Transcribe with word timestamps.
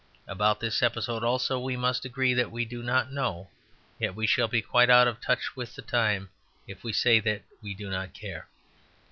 About 0.25 0.59
this 0.59 0.81
episode 0.81 1.23
also 1.23 1.59
we 1.59 1.77
must 1.77 2.05
agree 2.05 2.33
that 2.33 2.49
we 2.51 2.65
do 2.65 2.81
not 2.81 3.11
know; 3.11 3.51
yet 3.99 4.15
we 4.15 4.25
shall 4.25 4.47
be 4.47 4.59
quite 4.59 4.89
out 4.89 5.07
of 5.07 5.21
touch 5.21 5.55
with 5.55 5.75
the 5.75 5.83
time 5.83 6.31
if 6.65 6.83
we 6.83 6.91
say 6.91 7.19
that 7.19 7.43
we 7.61 7.75
do 7.75 7.87
not 7.87 8.15
care. 8.15 8.47